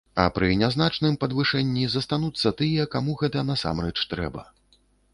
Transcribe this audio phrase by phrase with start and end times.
[0.21, 4.49] А пры нязначным падвышэнні застануцца тыя, каму гэта насамрэч трэба.